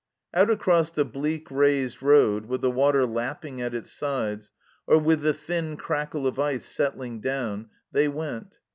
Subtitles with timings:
[0.33, 4.49] Out across the bleak raised road, with the water lapping at its sides,
[4.87, 8.57] or with the thin crackle of ice settling down, they went.